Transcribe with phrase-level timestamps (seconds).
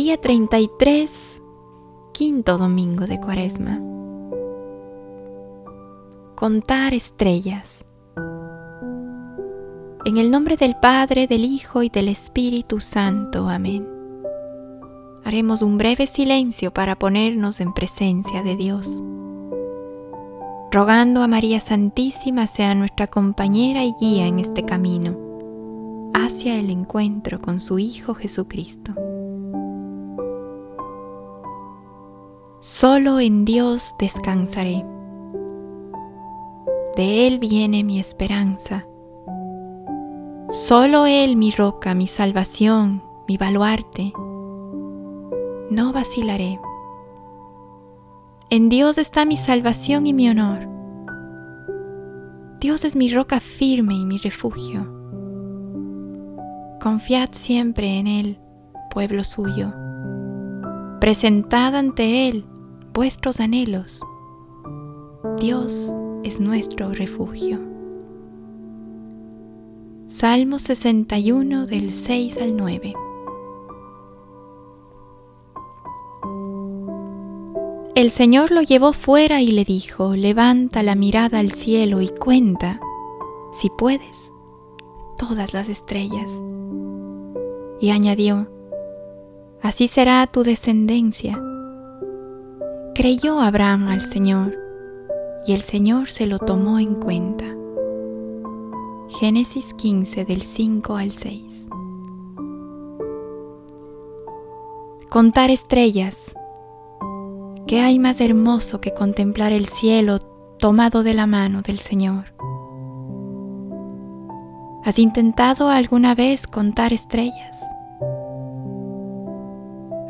[0.00, 1.42] Día 33,
[2.12, 3.80] quinto domingo de Cuaresma.
[6.36, 7.84] Contar estrellas.
[10.04, 13.48] En el nombre del Padre, del Hijo y del Espíritu Santo.
[13.48, 13.88] Amén.
[15.24, 19.02] Haremos un breve silencio para ponernos en presencia de Dios,
[20.70, 25.18] rogando a María Santísima sea nuestra compañera y guía en este camino
[26.14, 29.07] hacia el encuentro con su Hijo Jesucristo.
[32.70, 34.84] Solo en Dios descansaré.
[36.96, 38.86] De Él viene mi esperanza.
[40.50, 44.12] Solo Él mi roca, mi salvación, mi baluarte.
[45.70, 46.60] No vacilaré.
[48.50, 50.68] En Dios está mi salvación y mi honor.
[52.60, 54.86] Dios es mi roca firme y mi refugio.
[56.82, 58.38] Confiad siempre en Él,
[58.90, 59.72] pueblo suyo
[61.00, 62.44] presentad ante Él
[62.98, 64.04] vuestros anhelos.
[65.38, 65.94] Dios
[66.24, 67.60] es nuestro refugio.
[70.08, 72.94] Salmo 61 del 6 al 9.
[77.94, 82.80] El Señor lo llevó fuera y le dijo, levanta la mirada al cielo y cuenta,
[83.52, 84.34] si puedes,
[85.18, 86.32] todas las estrellas.
[87.80, 88.50] Y añadió,
[89.62, 91.40] así será tu descendencia.
[92.98, 94.58] Creyó Abraham al Señor,
[95.46, 97.44] y el Señor se lo tomó en cuenta.
[99.20, 101.68] Génesis 15 del 5 al 6.
[105.10, 106.34] Contar estrellas.
[107.68, 110.18] ¿Qué hay más hermoso que contemplar el cielo
[110.58, 112.34] tomado de la mano del Señor?
[114.82, 117.62] ¿Has intentado alguna vez contar estrellas?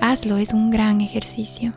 [0.00, 1.74] hazlo, es un gran ejercicio.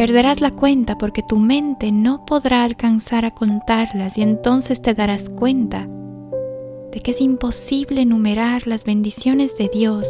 [0.00, 5.28] Perderás la cuenta porque tu mente no podrá alcanzar a contarlas y entonces te darás
[5.28, 5.86] cuenta
[6.90, 10.08] de que es imposible enumerar las bendiciones de Dios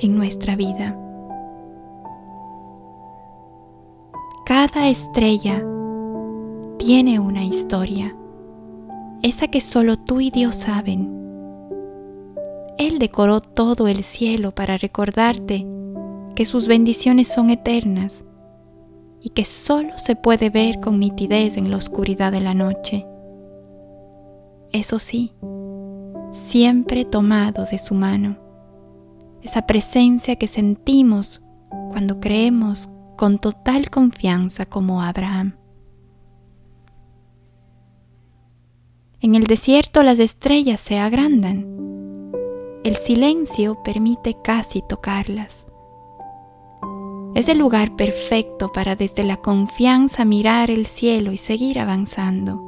[0.00, 0.98] en nuestra vida.
[4.46, 5.62] Cada estrella
[6.78, 8.16] tiene una historia,
[9.20, 11.12] esa que solo tú y Dios saben
[12.78, 15.66] él decoró todo el cielo para recordarte
[16.34, 18.24] que sus bendiciones son eternas
[19.26, 23.04] y que solo se puede ver con nitidez en la oscuridad de la noche.
[24.70, 25.32] Eso sí,
[26.30, 28.36] siempre tomado de su mano,
[29.42, 31.42] esa presencia que sentimos
[31.90, 35.56] cuando creemos con total confianza como Abraham.
[39.20, 41.76] En el desierto las estrellas se agrandan
[42.86, 45.65] el silencio permite casi tocarlas.
[47.36, 52.58] Es el lugar perfecto para desde la confianza mirar el cielo y seguir avanzando,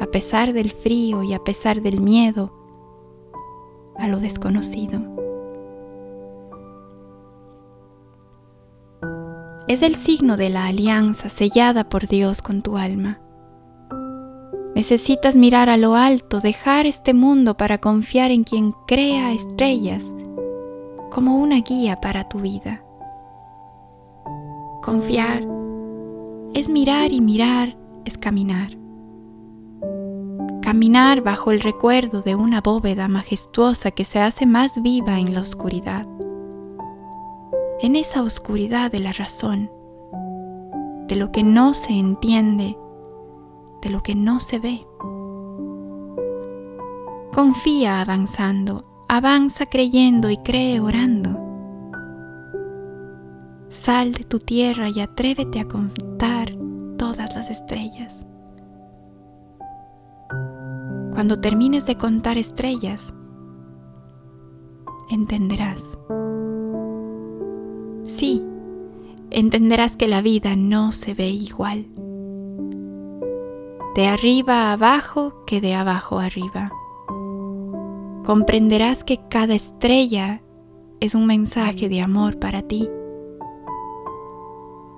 [0.00, 2.50] a pesar del frío y a pesar del miedo
[3.98, 5.02] a lo desconocido.
[9.68, 13.20] Es el signo de la alianza sellada por Dios con tu alma.
[14.74, 20.14] Necesitas mirar a lo alto, dejar este mundo para confiar en quien crea estrellas
[21.10, 22.83] como una guía para tu vida.
[24.84, 25.42] Confiar
[26.52, 27.74] es mirar y mirar
[28.04, 28.76] es caminar.
[30.60, 35.40] Caminar bajo el recuerdo de una bóveda majestuosa que se hace más viva en la
[35.40, 36.06] oscuridad.
[37.80, 39.70] En esa oscuridad de la razón,
[41.08, 42.76] de lo que no se entiende
[43.80, 44.86] de lo que no se ve.
[47.32, 51.43] Confía avanzando, avanza creyendo y cree orando.
[53.74, 56.52] Sal de tu tierra y atrévete a contar
[56.96, 58.24] todas las estrellas.
[61.12, 63.12] Cuando termines de contar estrellas,
[65.10, 65.98] entenderás.
[68.04, 68.44] Sí,
[69.30, 71.88] entenderás que la vida no se ve igual
[73.96, 76.70] de arriba a abajo que de abajo arriba.
[78.24, 80.42] Comprenderás que cada estrella
[81.00, 82.88] es un mensaje de amor para ti.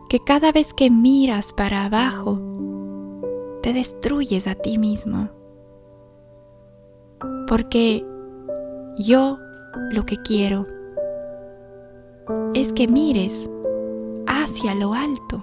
[0.09, 2.39] Que cada vez que miras para abajo,
[3.63, 5.29] te destruyes a ti mismo.
[7.49, 8.05] Porque
[8.99, 9.39] yo
[9.91, 10.67] lo que quiero
[12.55, 13.51] es que mires
[14.27, 15.43] hacia lo alto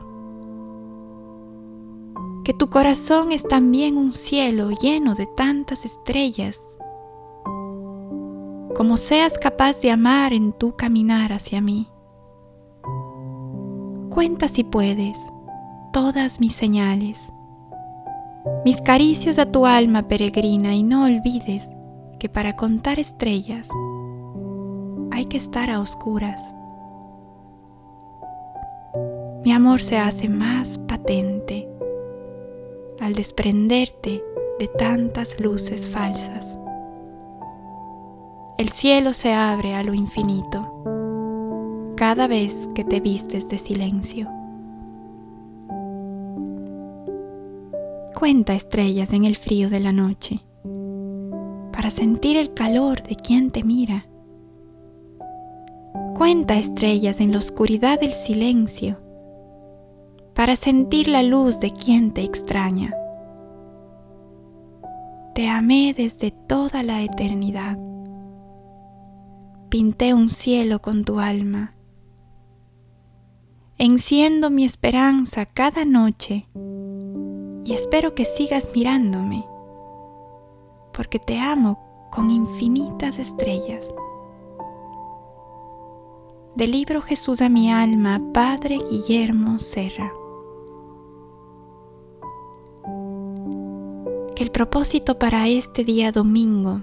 [2.44, 6.60] que tu corazón es también un cielo lleno de tantas estrellas
[8.76, 11.93] como seas capaz de amar en tu caminar hacia mí.
[14.14, 15.18] Cuenta si puedes
[15.92, 17.34] todas mis señales,
[18.64, 21.68] mis caricias a tu alma peregrina y no olvides
[22.20, 23.68] que para contar estrellas
[25.10, 26.56] hay que estar a oscuras.
[29.44, 31.68] Mi amor se hace más patente
[33.00, 34.24] al desprenderte
[34.60, 36.60] de tantas luces falsas.
[38.60, 40.93] El cielo se abre a lo infinito
[41.96, 44.30] cada vez que te vistes de silencio.
[48.18, 50.42] Cuenta estrellas en el frío de la noche
[51.72, 54.06] para sentir el calor de quien te mira.
[56.18, 59.00] Cuenta estrellas en la oscuridad del silencio
[60.34, 62.94] para sentir la luz de quien te extraña.
[65.36, 67.78] Te amé desde toda la eternidad
[69.74, 71.74] pinté un cielo con tu alma.
[73.80, 76.48] Enciendo mi esperanza cada noche
[77.66, 79.48] y espero que sigas mirándome,
[80.94, 83.92] porque te amo con infinitas estrellas.
[86.56, 90.14] Del libro Jesús a mi alma, Padre Guillermo Serra.
[94.36, 96.82] Que el propósito para este día domingo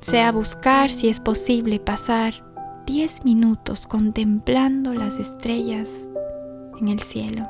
[0.00, 2.49] sea buscar si es posible pasar
[2.92, 6.08] 10 minutos contemplando las estrellas
[6.80, 7.48] en el cielo.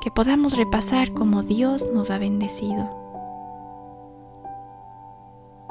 [0.00, 2.88] Que podamos repasar cómo Dios nos ha bendecido.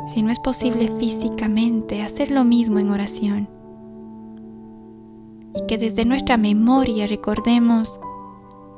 [0.05, 3.49] Si no es posible físicamente, hacer lo mismo en oración.
[5.55, 7.99] Y que desde nuestra memoria recordemos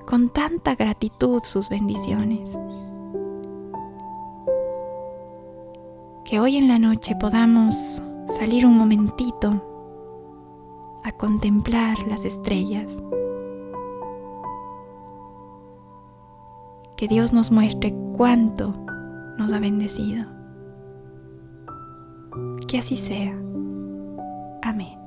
[0.08, 2.58] con tanta gratitud sus bendiciones.
[6.24, 8.04] que hoy en la noche podamos
[8.40, 9.62] salir un momentito
[11.04, 13.04] a contemplar las estrellas.
[16.96, 18.74] Que Dios nos muestre cuánto
[19.38, 20.26] nos ha bendecido.
[22.66, 23.38] Que así sea.
[24.62, 24.98] Amén.